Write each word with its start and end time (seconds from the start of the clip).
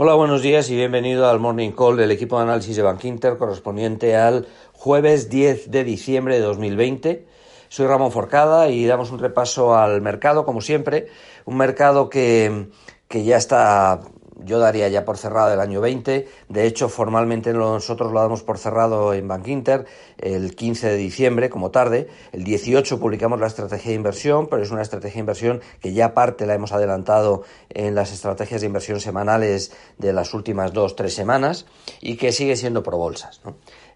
Hola, 0.00 0.14
buenos 0.14 0.42
días 0.42 0.70
y 0.70 0.76
bienvenido 0.76 1.28
al 1.28 1.40
Morning 1.40 1.72
Call 1.72 1.96
del 1.96 2.12
equipo 2.12 2.36
de 2.36 2.44
análisis 2.44 2.76
de 2.76 2.82
Bankinter 2.82 3.36
correspondiente 3.36 4.14
al 4.14 4.46
jueves 4.72 5.28
10 5.28 5.72
de 5.72 5.82
diciembre 5.82 6.36
de 6.36 6.42
2020. 6.42 7.26
Soy 7.68 7.86
Ramón 7.88 8.12
Forcada 8.12 8.68
y 8.68 8.86
damos 8.86 9.10
un 9.10 9.18
repaso 9.18 9.74
al 9.76 10.00
mercado, 10.00 10.44
como 10.44 10.60
siempre. 10.60 11.08
Un 11.46 11.56
mercado 11.56 12.10
que, 12.10 12.68
que 13.08 13.24
ya 13.24 13.38
está 13.38 14.02
yo 14.44 14.58
daría 14.58 14.88
ya 14.88 15.04
por 15.04 15.18
cerrado 15.18 15.52
el 15.52 15.60
año 15.60 15.80
20. 15.80 16.28
De 16.48 16.66
hecho, 16.66 16.88
formalmente 16.88 17.52
nosotros 17.52 18.12
lo 18.12 18.20
damos 18.20 18.42
por 18.42 18.58
cerrado 18.58 19.14
en 19.14 19.28
Bank 19.28 19.46
Inter 19.48 19.86
el 20.18 20.54
15 20.54 20.88
de 20.88 20.96
diciembre, 20.96 21.50
como 21.50 21.70
tarde. 21.70 22.08
El 22.32 22.44
18 22.44 22.98
publicamos 23.00 23.40
la 23.40 23.46
estrategia 23.46 23.90
de 23.90 23.96
inversión, 23.96 24.46
pero 24.46 24.62
es 24.62 24.70
una 24.70 24.82
estrategia 24.82 25.14
de 25.14 25.20
inversión 25.20 25.60
que 25.80 25.92
ya 25.92 26.14
parte 26.14 26.46
la 26.46 26.54
hemos 26.54 26.72
adelantado 26.72 27.42
en 27.70 27.94
las 27.94 28.12
estrategias 28.12 28.60
de 28.60 28.66
inversión 28.66 29.00
semanales 29.00 29.72
de 29.98 30.12
las 30.12 30.34
últimas 30.34 30.72
dos, 30.72 30.96
tres 30.96 31.14
semanas 31.14 31.66
y 32.00 32.16
que 32.16 32.32
sigue 32.32 32.56
siendo 32.56 32.82
pro 32.82 32.96
bolsas. 32.96 33.40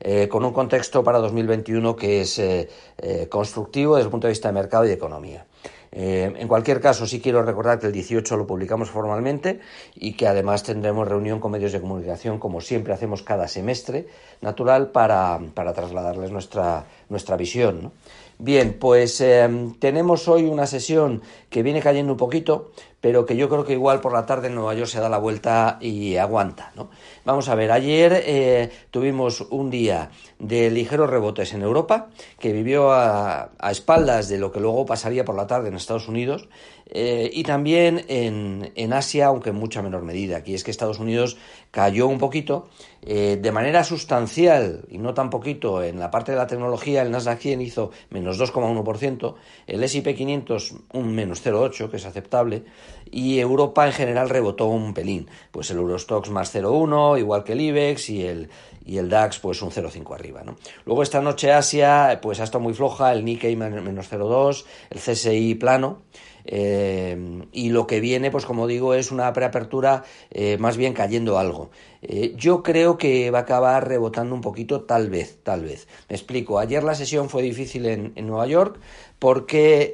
Eh, 0.00 0.28
con 0.28 0.44
un 0.44 0.52
contexto 0.52 1.04
para 1.04 1.18
2021 1.18 1.94
que 1.94 2.22
es 2.22 2.38
eh, 2.40 2.68
eh, 2.98 3.28
constructivo 3.28 3.94
desde 3.94 4.06
el 4.06 4.10
punto 4.10 4.26
de 4.26 4.32
vista 4.32 4.48
de 4.48 4.54
mercado 4.54 4.84
y 4.84 4.88
de 4.88 4.94
economía. 4.94 5.46
Eh, 5.94 6.32
en 6.38 6.48
cualquier 6.48 6.80
caso, 6.80 7.06
sí 7.06 7.20
quiero 7.20 7.42
recordar 7.42 7.78
que 7.78 7.86
el 7.86 7.92
18 7.92 8.36
lo 8.36 8.46
publicamos 8.46 8.90
formalmente 8.90 9.60
y 9.94 10.14
que 10.14 10.26
además 10.26 10.62
tendremos 10.62 11.06
reunión 11.06 11.38
con 11.38 11.52
medios 11.52 11.72
de 11.72 11.80
comunicación, 11.80 12.38
como 12.38 12.62
siempre 12.62 12.94
hacemos 12.94 13.22
cada 13.22 13.46
semestre, 13.46 14.06
natural, 14.40 14.90
para, 14.90 15.38
trasladarles 15.54 16.30
nuestra, 16.30 16.86
nuestra 17.10 17.36
visión. 17.36 17.92
Bien, 18.38 18.76
pues 18.80 19.20
eh, 19.20 19.48
tenemos 19.78 20.26
hoy 20.28 20.44
una 20.44 20.66
sesión 20.66 21.22
que 21.50 21.62
viene 21.62 21.82
cayendo 21.82 22.12
un 22.12 22.18
poquito, 22.18 22.72
pero 23.02 23.26
que 23.26 23.36
yo 23.36 23.50
creo 23.50 23.64
que 23.64 23.74
igual 23.74 24.00
por 24.00 24.12
la 24.12 24.24
tarde 24.24 24.46
en 24.46 24.54
Nueva 24.54 24.74
York 24.74 24.88
se 24.88 25.00
da 25.00 25.10
la 25.10 25.18
vuelta 25.18 25.76
y 25.80 26.16
aguanta. 26.16 26.72
¿no? 26.76 26.88
Vamos 27.24 27.48
a 27.48 27.56
ver, 27.56 27.72
ayer 27.72 28.22
eh, 28.24 28.70
tuvimos 28.92 29.42
un 29.50 29.70
día 29.70 30.10
de 30.38 30.70
ligeros 30.70 31.10
rebotes 31.10 31.52
en 31.52 31.62
Europa, 31.62 32.08
que 32.38 32.52
vivió 32.52 32.92
a, 32.92 33.50
a, 33.58 33.70
espaldas 33.72 34.28
de 34.28 34.38
lo 34.38 34.52
que 34.52 34.60
luego 34.60 34.86
pasaría 34.86 35.24
por 35.24 35.34
la 35.34 35.48
tarde 35.48 35.68
en 35.68 35.74
Estados 35.74 36.06
Unidos, 36.06 36.48
eh, 36.94 37.30
y 37.32 37.42
también 37.42 38.04
en, 38.08 38.70
en, 38.74 38.92
Asia, 38.92 39.28
aunque 39.28 39.48
en 39.48 39.56
mucha 39.56 39.80
menor 39.80 40.02
medida. 40.02 40.36
Aquí 40.36 40.54
es 40.54 40.62
que 40.62 40.70
Estados 40.70 40.98
Unidos 40.98 41.38
cayó 41.70 42.06
un 42.06 42.18
poquito, 42.18 42.68
eh, 43.00 43.38
de 43.40 43.50
manera 43.50 43.82
sustancial, 43.82 44.84
y 44.90 44.98
no 44.98 45.14
tan 45.14 45.30
poquito, 45.30 45.82
en 45.82 45.98
la 45.98 46.10
parte 46.10 46.32
de 46.32 46.38
la 46.38 46.46
tecnología, 46.46 47.00
el 47.00 47.10
Nasdaq 47.10 47.38
100 47.38 47.62
hizo 47.62 47.92
menos 48.10 48.38
2,1%, 48.38 49.34
el 49.66 49.82
S&P 49.82 50.14
500 50.14 50.74
un 50.92 51.14
menos 51.14 51.42
0,8%, 51.42 51.90
que 51.90 51.96
es 51.96 52.04
aceptable, 52.04 52.64
y 53.10 53.38
Europa 53.38 53.86
en 53.86 53.92
general 53.94 54.28
rebotó 54.28 54.66
un 54.66 54.92
pelín, 54.92 55.30
pues 55.50 55.70
el 55.70 55.78
Eurostox 55.78 56.28
más 56.28 56.54
0,1, 56.54 57.18
igual 57.18 57.42
que 57.42 57.52
el 57.52 57.62
IBEX, 57.62 58.10
y 58.10 58.26
el, 58.26 58.50
y 58.84 58.98
el 58.98 59.08
DAX 59.08 59.38
pues 59.38 59.62
un 59.62 59.70
0,5 59.70 60.14
arriba. 60.14 60.42
¿no? 60.44 60.56
Luego 60.84 61.02
esta 61.02 61.22
noche 61.22 61.52
Asia 61.52 62.18
pues 62.20 62.40
ha 62.40 62.44
estado 62.44 62.62
muy 62.62 62.74
floja, 62.74 63.12
el 63.12 63.24
Nikkei 63.24 63.56
menos 63.56 64.12
0,2, 64.12 64.64
el 64.90 64.98
CSI 64.98 65.54
plano, 65.54 66.02
eh, 66.44 67.44
y 67.52 67.70
lo 67.70 67.86
que 67.86 68.00
viene, 68.00 68.30
pues 68.30 68.46
como 68.46 68.66
digo, 68.66 68.94
es 68.94 69.10
una 69.10 69.32
preapertura 69.32 70.04
eh, 70.30 70.56
más 70.58 70.76
bien 70.76 70.92
cayendo 70.92 71.38
algo. 71.38 71.70
Eh, 72.02 72.34
yo 72.36 72.62
creo 72.62 72.98
que 72.98 73.30
va 73.30 73.40
a 73.40 73.42
acabar 73.42 73.88
rebotando 73.88 74.34
un 74.34 74.40
poquito, 74.40 74.82
tal 74.82 75.08
vez, 75.08 75.38
tal 75.42 75.64
vez. 75.64 75.88
Me 76.08 76.16
explico. 76.16 76.58
Ayer 76.58 76.82
la 76.82 76.94
sesión 76.94 77.28
fue 77.28 77.42
difícil 77.42 77.86
en, 77.86 78.12
en 78.16 78.26
Nueva 78.26 78.46
York 78.46 78.78
porque 79.18 79.92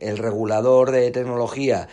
el 0.00 0.16
regulador 0.16 0.90
de 0.90 1.10
tecnología 1.10 1.88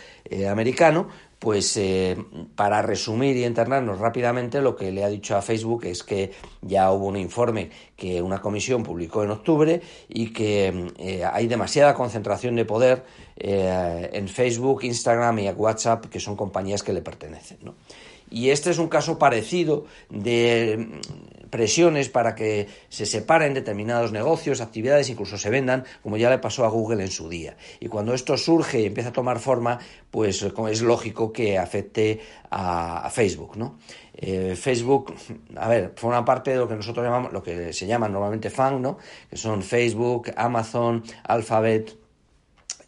americano 0.48 1.08
pues 1.38 1.76
eh, 1.76 2.16
para 2.54 2.80
resumir 2.82 3.36
y 3.36 3.44
internarnos 3.44 3.98
rápidamente, 3.98 4.60
lo 4.60 4.74
que 4.74 4.90
le 4.90 5.04
ha 5.04 5.08
dicho 5.08 5.36
a 5.36 5.42
Facebook 5.42 5.84
es 5.84 6.02
que 6.02 6.32
ya 6.62 6.90
hubo 6.90 7.06
un 7.06 7.16
informe 7.16 7.70
que 7.94 8.22
una 8.22 8.40
comisión 8.40 8.82
publicó 8.82 9.22
en 9.22 9.30
octubre 9.30 9.80
y 10.08 10.32
que 10.32 10.92
eh, 10.98 11.24
hay 11.30 11.46
demasiada 11.46 11.94
concentración 11.94 12.56
de 12.56 12.64
poder 12.64 13.04
eh, 13.36 14.10
en 14.12 14.28
Facebook, 14.28 14.84
Instagram 14.84 15.38
y 15.40 15.50
WhatsApp, 15.50 16.06
que 16.06 16.20
son 16.20 16.36
compañías 16.36 16.82
que 16.82 16.92
le 16.92 17.02
pertenecen. 17.02 17.58
¿no? 17.62 17.74
Y 18.30 18.50
este 18.50 18.70
es 18.70 18.78
un 18.78 18.88
caso 18.88 19.18
parecido 19.18 19.84
de 20.08 21.00
presiones 21.50 22.08
para 22.08 22.34
que 22.34 22.68
se 22.88 23.06
separen 23.06 23.54
determinados 23.54 24.12
negocios, 24.12 24.60
actividades, 24.60 25.08
incluso 25.10 25.38
se 25.38 25.50
vendan, 25.50 25.84
como 26.02 26.16
ya 26.16 26.30
le 26.30 26.38
pasó 26.38 26.64
a 26.64 26.68
Google 26.68 27.02
en 27.02 27.10
su 27.10 27.28
día. 27.28 27.56
Y 27.80 27.88
cuando 27.88 28.14
esto 28.14 28.36
surge 28.36 28.80
y 28.80 28.86
empieza 28.86 29.10
a 29.10 29.12
tomar 29.12 29.38
forma, 29.38 29.78
pues 30.10 30.42
es 30.42 30.82
lógico 30.82 31.32
que 31.32 31.58
afecte 31.58 32.20
a, 32.50 33.08
Facebook, 33.10 33.56
¿no? 33.56 33.78
Eh, 34.14 34.56
Facebook, 34.56 35.14
a 35.56 35.68
ver, 35.68 35.92
forma 35.96 36.24
parte 36.24 36.50
de 36.52 36.56
lo 36.56 36.68
que 36.68 36.74
nosotros 36.74 37.04
llamamos, 37.04 37.32
lo 37.32 37.42
que 37.42 37.72
se 37.72 37.86
llama 37.86 38.08
normalmente 38.08 38.50
FANG, 38.50 38.80
¿no? 38.80 38.98
Que 39.28 39.36
son 39.36 39.62
Facebook, 39.62 40.32
Amazon, 40.36 41.02
Alphabet, 41.24 41.96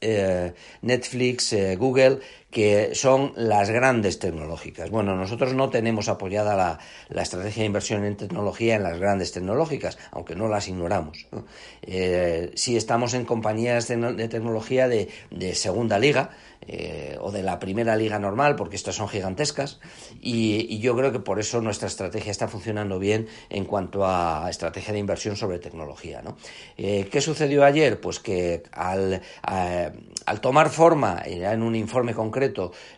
eh, 0.00 0.54
Netflix, 0.82 1.52
eh, 1.52 1.76
Google, 1.76 2.20
que 2.50 2.94
son 2.94 3.32
las 3.36 3.68
grandes 3.68 4.18
tecnológicas. 4.18 4.90
Bueno, 4.90 5.14
nosotros 5.14 5.52
no 5.52 5.68
tenemos 5.68 6.08
apoyada 6.08 6.56
la, 6.56 6.78
la, 7.10 7.22
estrategia 7.22 7.62
de 7.62 7.66
inversión 7.66 8.04
en 8.04 8.16
tecnología 8.16 8.76
en 8.76 8.82
las 8.82 8.98
grandes 8.98 9.32
tecnológicas, 9.32 9.98
aunque 10.12 10.34
no 10.34 10.48
las 10.48 10.66
ignoramos. 10.68 11.26
¿no? 11.30 11.44
Eh, 11.82 12.50
sí 12.54 12.76
estamos 12.76 13.12
en 13.12 13.26
compañías 13.26 13.88
de, 13.88 14.28
tecnología 14.28 14.88
de, 14.88 15.08
segunda 15.54 15.98
liga 15.98 16.30
eh, 16.66 17.18
o 17.20 17.30
de 17.30 17.42
la 17.42 17.58
primera 17.58 17.96
liga 17.96 18.18
normal, 18.18 18.56
porque 18.56 18.76
estas 18.76 18.94
son 18.94 19.08
gigantescas, 19.08 19.78
y, 20.20 20.66
y, 20.70 20.78
yo 20.78 20.96
creo 20.96 21.12
que 21.12 21.20
por 21.20 21.38
eso 21.40 21.60
nuestra 21.60 21.88
estrategia 21.88 22.30
está 22.30 22.48
funcionando 22.48 22.98
bien 22.98 23.28
en 23.50 23.64
cuanto 23.64 24.06
a 24.06 24.48
estrategia 24.48 24.92
de 24.92 24.98
inversión 24.98 25.36
sobre 25.36 25.58
tecnología. 25.58 26.22
¿no? 26.22 26.36
Eh, 26.78 27.08
¿Qué 27.10 27.20
sucedió 27.20 27.64
ayer? 27.64 28.00
Pues 28.00 28.20
que 28.20 28.62
al, 28.72 29.22
al 29.42 30.40
tomar 30.40 30.70
forma 30.70 31.22
en 31.24 31.62
un 31.62 31.74
informe 31.74 32.14
concreto 32.14 32.37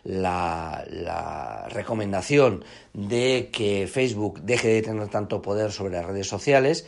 la, 0.03 1.67
recomendación 1.69 2.63
de 2.93 3.49
que 3.51 3.87
Facebook 3.87 4.41
deje 4.41 4.67
de 4.69 4.81
tener 4.81 5.07
tanto 5.09 5.41
poder 5.41 5.71
sobre 5.71 5.93
las 5.93 6.05
redes 6.05 6.27
sociales, 6.27 6.85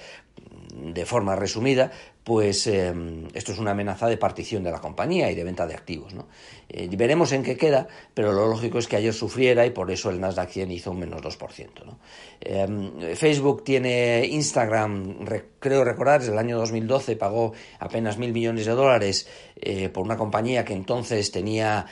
de 0.74 1.06
forma 1.06 1.36
resumida, 1.36 1.92
pues 2.24 2.68
eh, 2.68 2.94
esto 3.34 3.52
es 3.52 3.60
una 3.60 3.72
amenaza 3.72 4.08
de 4.08 4.18
partición 4.18 4.64
de 4.64 4.72
la 4.72 4.80
compañía 4.80 5.30
y 5.30 5.36
de 5.36 5.44
venta 5.44 5.68
de 5.68 5.74
activos. 5.74 6.14
¿no? 6.14 6.28
Eh, 6.70 6.90
veremos 6.96 7.32
en 7.34 7.44
qué 7.44 7.58
queda, 7.58 7.88
pero 8.14 8.32
lo 8.32 8.48
lógico 8.48 8.80
es 8.80 8.88
que 8.88 8.96
ayer 8.96 9.14
sufriera 9.14 9.66
y 9.66 9.72
por 9.72 9.92
eso 9.92 10.10
el 10.10 10.20
Nasdaq 10.20 10.50
100 10.50 10.72
hizo 10.72 10.92
un 10.92 11.00
menos 11.00 11.22
2%. 11.22 11.86
¿no? 11.86 12.00
Eh, 12.42 13.16
Facebook 13.16 13.64
tiene 13.64 14.26
Instagram, 14.26 15.26
re, 15.26 15.46
creo 15.60 15.84
recordar, 15.84 16.22
desde 16.22 16.34
el 16.34 16.40
año 16.40 16.58
2012 16.58 17.16
pagó 17.16 17.54
apenas 17.80 18.18
mil 18.18 18.32
millones 18.32 18.66
de 18.66 18.72
dólares 18.72 19.28
eh, 19.56 19.90
por 19.90 20.04
una 20.04 20.18
compañía 20.18 20.66
que 20.66 20.74
entonces 20.74 21.32
tenía 21.32 21.86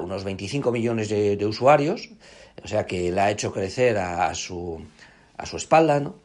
unos 0.00 0.24
25 0.24 0.70
millones 0.72 1.08
de, 1.08 1.46
usuarios, 1.46 2.10
o 2.62 2.68
sea 2.68 2.86
que 2.86 3.10
la 3.10 3.26
ha 3.26 3.30
hecho 3.30 3.52
crecer 3.52 3.98
a, 3.98 4.28
a 4.28 4.34
su, 4.34 4.80
a 5.36 5.46
su 5.46 5.56
espalda, 5.56 6.00
¿no? 6.00 6.16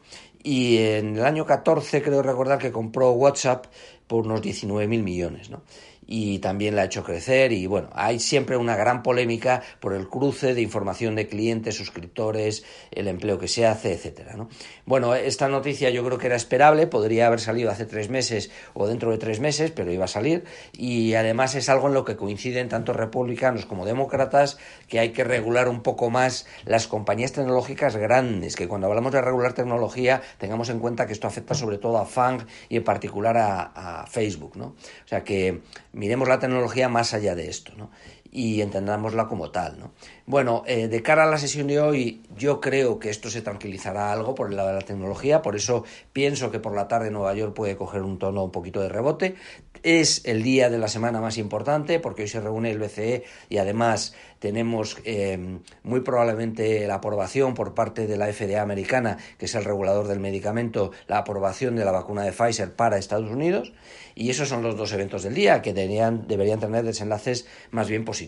y 0.42 0.78
en 0.78 1.16
el 1.16 1.24
año 1.24 1.44
14 1.44 2.02
creo 2.02 2.22
recordar 2.22 2.58
que 2.58 2.72
compró 2.72 3.12
WhatsApp 3.12 3.66
por 4.06 4.26
unos 4.26 4.42
19 4.42 4.88
mil 4.88 5.02
millones, 5.02 5.50
¿no? 5.50 5.62
Y 6.12 6.40
también 6.40 6.74
la 6.74 6.82
ha 6.82 6.84
hecho 6.86 7.04
crecer 7.04 7.52
y 7.52 7.66
bueno, 7.66 7.88
hay 7.92 8.18
siempre 8.18 8.56
una 8.56 8.74
gran 8.74 9.04
polémica 9.04 9.62
por 9.78 9.94
el 9.94 10.08
cruce 10.08 10.54
de 10.54 10.60
información 10.60 11.14
de 11.14 11.28
clientes, 11.28 11.76
suscriptores, 11.76 12.64
el 12.90 13.06
empleo 13.06 13.38
que 13.38 13.46
se 13.46 13.64
hace, 13.64 13.92
etcétera, 13.92 14.34
¿no? 14.34 14.48
Bueno, 14.86 15.14
esta 15.14 15.48
noticia 15.48 15.88
yo 15.90 16.04
creo 16.04 16.18
que 16.18 16.26
era 16.26 16.34
esperable, 16.34 16.88
podría 16.88 17.28
haber 17.28 17.38
salido 17.38 17.70
hace 17.70 17.86
tres 17.86 18.10
meses 18.10 18.50
o 18.74 18.88
dentro 18.88 19.12
de 19.12 19.18
tres 19.18 19.38
meses, 19.38 19.70
pero 19.70 19.92
iba 19.92 20.06
a 20.06 20.08
salir 20.08 20.42
y 20.72 21.14
además 21.14 21.54
es 21.54 21.68
algo 21.68 21.86
en 21.86 21.94
lo 21.94 22.04
que 22.04 22.16
coinciden 22.16 22.68
tanto 22.68 22.92
republicanos 22.92 23.64
como 23.64 23.86
demócratas 23.86 24.58
que 24.88 24.98
hay 24.98 25.10
que 25.10 25.22
regular 25.22 25.68
un 25.68 25.80
poco 25.80 26.10
más 26.10 26.44
las 26.64 26.88
compañías 26.88 27.30
tecnológicas 27.30 27.94
grandes, 27.94 28.56
que 28.56 28.66
cuando 28.66 28.88
hablamos 28.88 29.12
de 29.12 29.22
regular 29.22 29.52
tecnología 29.52 30.22
tengamos 30.38 30.70
en 30.70 30.80
cuenta 30.80 31.06
que 31.06 31.12
esto 31.12 31.28
afecta 31.28 31.54
sobre 31.54 31.78
todo 31.78 31.98
a 31.98 32.04
FANG 32.04 32.46
y 32.68 32.78
en 32.78 32.82
particular 32.82 33.36
a, 33.36 34.02
a 34.02 34.06
Facebook, 34.08 34.56
¿no? 34.56 34.74
O 35.04 35.08
sea 35.08 35.22
que 35.22 35.60
miremos 36.00 36.28
la 36.28 36.38
tecnología 36.38 36.88
más 36.88 37.12
allá 37.12 37.34
de 37.34 37.50
esto, 37.50 37.74
¿no? 37.76 37.90
Y 38.32 38.60
entendámosla 38.60 39.26
como 39.26 39.50
tal. 39.50 39.78
¿no? 39.78 39.92
Bueno, 40.26 40.62
eh, 40.66 40.88
de 40.88 41.02
cara 41.02 41.24
a 41.24 41.26
la 41.26 41.38
sesión 41.38 41.66
de 41.66 41.80
hoy, 41.80 42.22
yo 42.36 42.60
creo 42.60 42.98
que 42.98 43.10
esto 43.10 43.30
se 43.30 43.42
tranquilizará 43.42 44.12
algo 44.12 44.34
por 44.34 44.50
el 44.50 44.56
lado 44.56 44.68
de 44.68 44.74
la 44.74 44.82
tecnología, 44.82 45.42
por 45.42 45.56
eso 45.56 45.84
pienso 46.12 46.50
que 46.50 46.60
por 46.60 46.74
la 46.74 46.86
tarde 46.88 47.10
Nueva 47.10 47.34
York 47.34 47.54
puede 47.54 47.76
coger 47.76 48.02
un 48.02 48.18
tono 48.18 48.44
un 48.44 48.52
poquito 48.52 48.80
de 48.80 48.88
rebote. 48.88 49.34
Es 49.82 50.22
el 50.26 50.42
día 50.42 50.68
de 50.68 50.78
la 50.78 50.88
semana 50.88 51.20
más 51.20 51.38
importante 51.38 51.98
porque 52.00 52.22
hoy 52.22 52.28
se 52.28 52.40
reúne 52.40 52.70
el 52.70 52.78
BCE 52.78 53.24
y 53.48 53.58
además 53.58 54.14
tenemos 54.38 54.98
eh, 55.04 55.58
muy 55.82 56.00
probablemente 56.00 56.86
la 56.86 56.96
aprobación 56.96 57.54
por 57.54 57.74
parte 57.74 58.06
de 58.06 58.16
la 58.16 58.32
FDA 58.32 58.62
americana, 58.62 59.18
que 59.38 59.46
es 59.46 59.54
el 59.54 59.64
regulador 59.64 60.06
del 60.06 60.20
medicamento, 60.20 60.92
la 61.08 61.18
aprobación 61.18 61.76
de 61.76 61.84
la 61.84 61.92
vacuna 61.92 62.22
de 62.22 62.32
Pfizer 62.32 62.74
para 62.74 62.98
Estados 62.98 63.30
Unidos. 63.30 63.72
Y 64.14 64.30
esos 64.30 64.48
son 64.48 64.62
los 64.62 64.76
dos 64.76 64.92
eventos 64.92 65.22
del 65.22 65.34
día 65.34 65.62
que 65.62 65.72
deberían, 65.72 66.26
deberían 66.26 66.60
tener 66.60 66.84
desenlaces 66.84 67.46
más 67.70 67.88
bien 67.88 68.04
positivos 68.04 68.19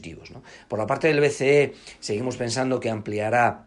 Por 0.69 0.79
la 0.79 0.87
parte 0.87 1.09
del 1.09 1.21
BCE, 1.21 1.75
seguimos 2.01 2.37
pensando 2.37 2.81
que 2.81 2.91
ampliará 2.91 3.67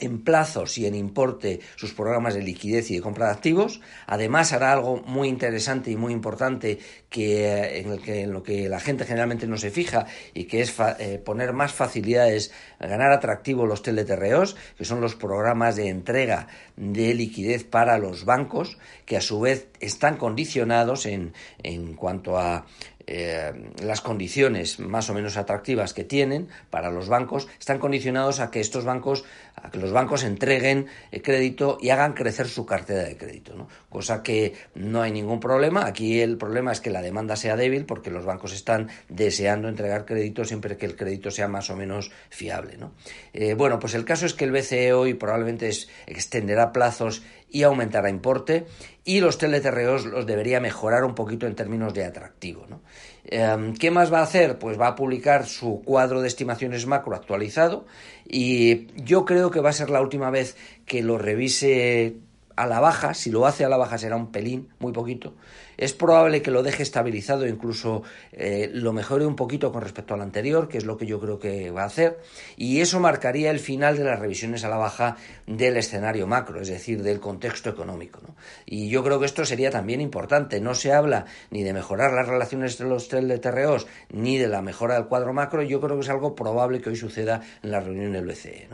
en 0.00 0.24
plazos 0.24 0.76
y 0.78 0.86
en 0.86 0.94
importe 0.94 1.60
sus 1.76 1.94
programas 1.94 2.34
de 2.34 2.42
liquidez 2.42 2.90
y 2.90 2.96
de 2.96 3.00
compra 3.00 3.26
de 3.26 3.32
activos. 3.32 3.80
Además, 4.06 4.52
hará 4.52 4.72
algo 4.72 4.96
muy 5.06 5.28
interesante 5.28 5.90
y 5.90 5.96
muy 5.96 6.12
importante 6.12 6.78
que, 7.08 7.46
eh, 7.46 7.78
en, 8.06 8.32
lo 8.32 8.42
que 8.42 8.68
la 8.68 8.80
gente 8.80 9.04
generalmente 9.04 9.46
no 9.46 9.56
se 9.56 9.70
fija 9.70 10.06
y 10.32 10.44
que 10.44 10.62
es 10.62 10.74
eh, 10.98 11.18
poner 11.24 11.52
más 11.52 11.72
facilidades, 11.72 12.52
ganar 12.80 13.12
atractivo 13.12 13.66
los 13.66 13.82
TLTROs, 13.82 14.56
que 14.76 14.84
son 14.84 15.00
los 15.00 15.14
programas 15.14 15.76
de 15.76 15.88
entrega 15.88 16.48
de 16.76 17.14
liquidez 17.14 17.64
para 17.64 17.98
los 17.98 18.24
bancos, 18.24 18.78
que 19.06 19.16
a 19.16 19.20
su 19.20 19.40
vez 19.40 19.68
están 19.80 20.16
condicionados 20.16 21.06
en, 21.06 21.34
en 21.62 21.94
cuanto 21.94 22.38
a 22.38 22.66
eh, 23.06 23.52
las 23.82 24.00
condiciones 24.00 24.80
más 24.80 25.10
o 25.10 25.14
menos 25.14 25.36
atractivas 25.36 25.92
que 25.92 26.04
tienen 26.04 26.48
para 26.70 26.90
los 26.90 27.08
bancos 27.08 27.48
están 27.58 27.78
condicionados 27.78 28.40
a 28.40 28.50
que 28.50 28.60
estos 28.60 28.84
bancos, 28.84 29.24
a 29.56 29.70
que 29.70 29.78
los 29.78 29.92
bancos 29.92 30.24
entreguen 30.24 30.86
eh, 31.12 31.20
crédito 31.20 31.78
y 31.80 31.90
hagan 31.90 32.14
crecer 32.14 32.48
su 32.48 32.64
cartera 32.64 33.04
de 33.04 33.16
crédito, 33.16 33.54
¿no? 33.54 33.68
cosa 33.88 34.22
que 34.22 34.54
no 34.74 35.02
hay 35.02 35.12
ningún 35.12 35.40
problema. 35.40 35.86
Aquí 35.86 36.20
el 36.20 36.36
problema 36.36 36.72
es 36.72 36.80
que 36.80 36.90
la 36.90 37.02
demanda 37.02 37.36
sea 37.36 37.56
débil 37.56 37.84
porque 37.84 38.10
los 38.10 38.24
bancos 38.24 38.52
están 38.52 38.88
deseando 39.08 39.68
entregar 39.68 40.06
crédito 40.06 40.44
siempre 40.44 40.76
que 40.76 40.86
el 40.86 40.96
crédito 40.96 41.30
sea 41.30 41.48
más 41.48 41.70
o 41.70 41.76
menos 41.76 42.10
fiable. 42.30 42.76
¿no? 42.76 42.92
Eh, 43.32 43.54
bueno, 43.54 43.78
pues 43.78 43.94
el 43.94 44.04
caso 44.04 44.26
es 44.26 44.34
que 44.34 44.44
el 44.44 44.52
BCE 44.52 44.92
hoy 44.92 45.14
probablemente 45.14 45.70
extenderá 46.06 46.72
plazos 46.72 47.22
y 47.54 47.62
aumentará 47.62 48.10
importe 48.10 48.66
y 49.04 49.20
los 49.20 49.38
TLTROs 49.38 50.06
los 50.06 50.26
debería 50.26 50.58
mejorar 50.58 51.04
un 51.04 51.14
poquito 51.14 51.46
en 51.46 51.54
términos 51.54 51.94
de 51.94 52.04
atractivo. 52.04 52.66
¿no? 52.68 52.82
Em, 53.24 53.74
¿Qué 53.74 53.92
más 53.92 54.12
va 54.12 54.18
a 54.18 54.24
hacer? 54.24 54.58
Pues 54.58 54.78
va 54.78 54.88
a 54.88 54.96
publicar 54.96 55.46
su 55.46 55.80
cuadro 55.84 56.20
de 56.20 56.26
estimaciones 56.26 56.86
macro 56.86 57.14
actualizado 57.14 57.86
y 58.28 58.88
yo 59.04 59.24
creo 59.24 59.52
que 59.52 59.60
va 59.60 59.70
a 59.70 59.72
ser 59.72 59.88
la 59.88 60.00
última 60.00 60.30
vez 60.30 60.56
que 60.84 61.00
lo 61.00 61.16
revise 61.16 62.16
a 62.56 62.66
la 62.66 62.80
baja, 62.80 63.14
si 63.14 63.30
lo 63.30 63.46
hace 63.46 63.64
a 63.64 63.68
la 63.68 63.76
baja 63.76 63.98
será 63.98 64.16
un 64.16 64.32
pelín, 64.32 64.68
muy 64.80 64.92
poquito. 64.92 65.34
Es 65.76 65.92
probable 65.92 66.42
que 66.42 66.50
lo 66.50 66.62
deje 66.62 66.82
estabilizado, 66.82 67.46
incluso 67.46 68.02
eh, 68.32 68.70
lo 68.72 68.92
mejore 68.92 69.26
un 69.26 69.34
poquito 69.34 69.72
con 69.72 69.82
respecto 69.82 70.14
al 70.14 70.20
anterior, 70.20 70.68
que 70.68 70.78
es 70.78 70.84
lo 70.84 70.96
que 70.96 71.06
yo 71.06 71.20
creo 71.20 71.38
que 71.38 71.70
va 71.70 71.82
a 71.82 71.86
hacer, 71.86 72.20
y 72.56 72.80
eso 72.80 73.00
marcaría 73.00 73.50
el 73.50 73.58
final 73.58 73.96
de 73.96 74.04
las 74.04 74.18
revisiones 74.18 74.64
a 74.64 74.68
la 74.68 74.76
baja 74.76 75.16
del 75.46 75.76
escenario 75.76 76.26
macro, 76.26 76.60
es 76.60 76.68
decir, 76.68 77.02
del 77.02 77.18
contexto 77.18 77.70
económico. 77.70 78.20
Y 78.66 78.88
yo 78.88 79.02
creo 79.02 79.18
que 79.18 79.26
esto 79.26 79.44
sería 79.44 79.70
también 79.70 80.00
importante. 80.00 80.60
No 80.60 80.74
se 80.74 80.92
habla 80.92 81.26
ni 81.50 81.64
de 81.64 81.72
mejorar 81.72 82.12
las 82.12 82.28
relaciones 82.28 82.78
de 82.78 82.84
los 82.84 83.08
TROs 83.08 83.86
ni 84.10 84.38
de 84.38 84.48
la 84.48 84.62
mejora 84.62 84.94
del 84.94 85.06
cuadro 85.06 85.32
macro. 85.32 85.62
Yo 85.62 85.80
creo 85.80 85.96
que 85.96 86.02
es 86.02 86.08
algo 86.08 86.34
probable 86.34 86.80
que 86.80 86.90
hoy 86.90 86.96
suceda 86.96 87.40
en 87.62 87.70
la 87.72 87.80
reunión 87.80 88.12
del 88.12 88.26
BCE. 88.26 88.68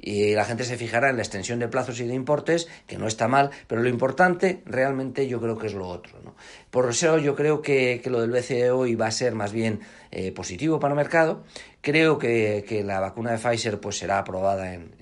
Y 0.00 0.34
la 0.34 0.44
gente 0.44 0.64
se 0.64 0.76
fijará 0.76 1.10
en 1.10 1.16
la 1.16 1.22
extensión 1.22 1.58
de 1.58 1.68
plazos 1.68 2.00
y 2.00 2.06
de 2.06 2.14
importes, 2.14 2.68
que 2.86 2.98
no 2.98 3.06
es 3.06 3.16
está 3.20 3.28
mal, 3.28 3.50
pero 3.66 3.82
lo 3.82 3.90
importante 3.90 4.62
realmente 4.64 5.28
yo 5.28 5.40
creo 5.40 5.58
que 5.58 5.66
es 5.66 5.74
lo 5.74 5.86
otro. 5.86 6.18
¿no? 6.24 6.34
Por 6.70 6.88
eso 6.88 7.18
yo 7.18 7.34
creo 7.34 7.62
que, 7.62 8.00
lo 8.06 8.20
del 8.20 8.30
BCE 8.30 8.70
hoy 8.70 8.94
va 8.94 9.06
a 9.06 9.10
ser 9.10 9.34
más 9.34 9.52
bien 9.52 9.80
eh, 10.10 10.32
positivo 10.32 10.80
para 10.80 10.92
el 10.92 10.96
mercado. 10.96 11.44
Creo 11.80 12.18
que, 12.18 12.82
la 12.84 13.00
vacuna 13.00 13.32
de 13.32 13.38
Pfizer 13.38 13.80
pues, 13.80 13.98
será 13.98 14.18
aprobada 14.18 14.74
en, 14.74 14.98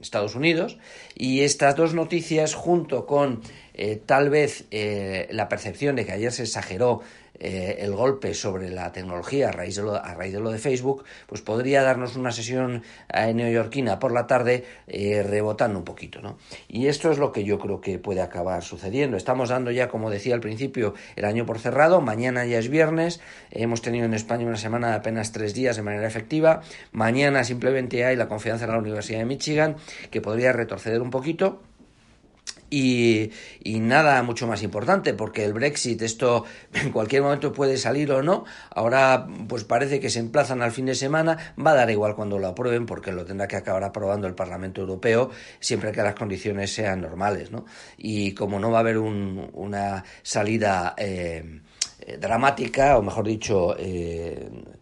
Estados 0.00 0.36
Unidos 0.36 0.78
y 1.16 1.40
estas 1.40 1.74
dos 1.74 1.92
noticias 1.92 2.54
junto 2.54 3.04
con 3.04 3.40
eh, 3.74 4.00
tal 4.06 4.30
vez 4.30 4.66
eh, 4.70 5.26
la 5.32 5.48
percepción 5.48 5.96
de 5.96 6.06
que 6.06 6.12
ayer 6.12 6.30
se 6.30 6.44
exageró 6.44 7.00
eh, 7.40 7.76
el 7.80 7.94
golpe 7.94 8.34
sobre 8.34 8.70
la 8.70 8.92
tecnología 8.92 9.48
a 9.48 9.52
raíz, 9.52 9.76
de 9.76 9.82
lo, 9.82 9.94
a 9.94 10.14
raíz 10.14 10.32
de 10.32 10.40
lo 10.40 10.50
de 10.50 10.58
Facebook, 10.58 11.04
pues 11.26 11.40
podría 11.40 11.82
darnos 11.82 12.16
una 12.16 12.32
sesión 12.32 12.82
eh, 13.12 13.32
neoyorquina 13.32 13.98
por 13.98 14.12
la 14.12 14.26
tarde 14.26 14.64
eh, 14.86 15.22
rebotando 15.22 15.78
un 15.78 15.84
poquito, 15.84 16.20
¿no? 16.20 16.38
Y 16.68 16.86
esto 16.86 17.10
es 17.10 17.18
lo 17.18 17.32
que 17.32 17.44
yo 17.44 17.58
creo 17.58 17.80
que 17.80 17.98
puede 17.98 18.20
acabar 18.20 18.62
sucediendo. 18.62 19.16
Estamos 19.16 19.50
dando 19.50 19.70
ya, 19.70 19.88
como 19.88 20.10
decía 20.10 20.34
al 20.34 20.40
principio, 20.40 20.94
el 21.16 21.24
año 21.24 21.46
por 21.46 21.58
cerrado, 21.58 22.00
mañana 22.00 22.44
ya 22.44 22.58
es 22.58 22.68
viernes, 22.68 23.20
hemos 23.50 23.82
tenido 23.82 24.04
en 24.04 24.14
España 24.14 24.46
una 24.46 24.56
semana 24.56 24.88
de 24.88 24.94
apenas 24.96 25.32
tres 25.32 25.54
días 25.54 25.76
de 25.76 25.82
manera 25.82 26.06
efectiva, 26.06 26.62
mañana 26.92 27.44
simplemente 27.44 28.04
hay 28.04 28.16
la 28.16 28.28
confianza 28.28 28.64
en 28.64 28.72
la 28.72 28.78
Universidad 28.78 29.18
de 29.20 29.26
Michigan, 29.26 29.76
que 30.10 30.20
podría 30.20 30.52
retroceder 30.52 31.00
un 31.00 31.10
poquito, 31.10 31.62
y, 32.70 33.30
nada 33.64 34.22
mucho 34.22 34.46
más 34.46 34.62
importante, 34.62 35.14
porque 35.14 35.44
el 35.44 35.52
Brexit, 35.52 36.02
esto 36.02 36.44
en 36.72 36.90
cualquier 36.90 37.22
momento 37.22 37.52
puede 37.52 37.76
salir 37.76 38.10
o 38.12 38.22
no. 38.22 38.44
Ahora, 38.70 39.26
pues 39.48 39.64
parece 39.64 40.00
que 40.00 40.10
se 40.10 40.18
emplazan 40.18 40.62
al 40.62 40.72
fin 40.72 40.86
de 40.86 40.94
semana. 40.94 41.54
Va 41.58 41.72
a 41.72 41.74
dar 41.74 41.90
igual 41.90 42.14
cuando 42.14 42.38
lo 42.38 42.48
aprueben, 42.48 42.86
porque 42.86 43.12
lo 43.12 43.24
tendrá 43.24 43.48
que 43.48 43.56
acabar 43.56 43.84
aprobando 43.84 44.26
el 44.26 44.34
Parlamento 44.34 44.80
Europeo, 44.80 45.30
siempre 45.60 45.92
que 45.92 46.02
las 46.02 46.14
condiciones 46.14 46.72
sean 46.72 47.00
normales, 47.00 47.50
¿no? 47.50 47.64
Y 47.96 48.32
como 48.34 48.58
no 48.58 48.70
va 48.70 48.78
a 48.78 48.80
haber 48.80 48.98
una 48.98 50.04
salida 50.22 50.94
eh, 50.96 51.60
dramática, 52.16 52.96
o 52.96 53.02
mejor 53.02 53.26
dicho, 53.26 53.76
eh, 53.78 54.48
eh, 54.48 54.77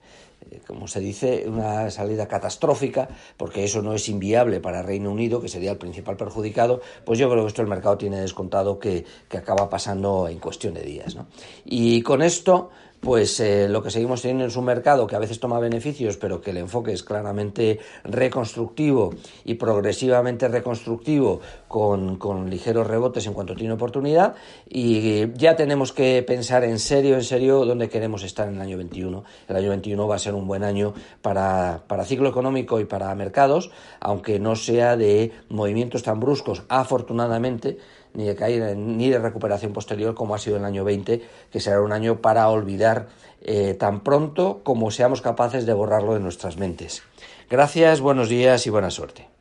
como 0.66 0.88
se 0.88 1.00
dice, 1.00 1.44
una 1.46 1.90
salida 1.90 2.28
catastrófica, 2.28 3.08
porque 3.36 3.64
eso 3.64 3.82
no 3.82 3.94
es 3.94 4.08
inviable 4.08 4.60
para 4.60 4.82
Reino 4.82 5.10
Unido, 5.10 5.40
que 5.40 5.48
sería 5.48 5.72
el 5.72 5.78
principal 5.78 6.16
perjudicado, 6.16 6.80
pues 7.04 7.18
yo 7.18 7.28
creo 7.30 7.42
que 7.42 7.48
esto 7.48 7.62
el 7.62 7.68
mercado 7.68 7.98
tiene 7.98 8.20
descontado 8.20 8.78
que, 8.78 9.04
que 9.28 9.38
acaba 9.38 9.68
pasando 9.68 10.28
en 10.28 10.38
cuestión 10.38 10.74
de 10.74 10.82
días. 10.82 11.14
¿no? 11.14 11.26
Y 11.64 12.02
con 12.02 12.22
esto 12.22 12.70
pues 13.00 13.38
eh, 13.40 13.68
lo 13.68 13.82
que 13.82 13.90
seguimos 13.90 14.22
teniendo 14.22 14.46
es 14.46 14.56
un 14.56 14.64
mercado 14.64 15.06
que 15.06 15.16
a 15.16 15.18
veces 15.18 15.40
toma 15.40 15.58
beneficios, 15.58 16.16
pero 16.16 16.40
que 16.40 16.50
el 16.50 16.56
enfoque 16.56 16.92
es 16.92 17.02
claramente 17.02 17.78
reconstructivo 18.04 19.14
y 19.44 19.54
progresivamente 19.54 20.48
reconstructivo 20.48 21.40
con, 21.68 22.16
con, 22.16 22.50
ligeros 22.50 22.86
rebotes 22.86 23.26
en 23.26 23.32
cuanto 23.34 23.54
tiene 23.54 23.74
oportunidad 23.74 24.34
y 24.68 25.32
ya 25.34 25.56
tenemos 25.56 25.92
que 25.92 26.22
pensar 26.26 26.64
en 26.64 26.78
serio, 26.78 27.14
en 27.14 27.24
serio, 27.24 27.64
dónde 27.64 27.88
queremos 27.88 28.22
estar 28.22 28.48
en 28.48 28.56
el 28.56 28.60
año 28.60 28.76
21. 28.76 29.24
El 29.48 29.56
año 29.56 29.70
21 29.70 30.08
va 30.08 30.16
a 30.16 30.18
ser 30.18 30.34
un 30.34 30.46
buen 30.46 30.64
año 30.64 30.94
para, 31.22 31.82
para 31.86 32.04
ciclo 32.04 32.28
económico 32.28 32.80
y 32.80 32.84
para 32.84 33.14
mercados, 33.14 33.70
aunque 34.00 34.38
no 34.38 34.56
sea 34.56 34.96
de 34.96 35.32
movimientos 35.48 36.02
tan 36.02 36.20
bruscos, 36.20 36.64
afortunadamente, 36.68 37.78
ni 38.16 38.24
de 38.24 38.34
caída 38.34 38.74
ni 38.74 39.10
de 39.10 39.18
recuperación 39.18 39.72
posterior 39.72 40.14
como 40.14 40.34
ha 40.34 40.38
sido 40.38 40.56
el 40.56 40.64
año 40.64 40.84
20, 40.84 41.22
que 41.52 41.60
será 41.60 41.80
un 41.80 41.92
año 41.92 42.20
para 42.20 42.48
olvidar 42.48 43.06
eh, 43.42 43.74
tan 43.74 44.00
pronto 44.00 44.62
como 44.64 44.90
seamos 44.90 45.20
capaces 45.20 45.66
de 45.66 45.74
borrarlo 45.74 46.14
de 46.14 46.20
nuestras 46.20 46.56
mentes. 46.56 47.02
Gracias, 47.48 48.00
buenos 48.00 48.28
días 48.28 48.66
y 48.66 48.70
buena 48.70 48.90
suerte. 48.90 49.35